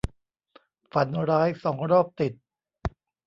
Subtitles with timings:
[0.93, 2.33] ฝันร้ายสองรอบติด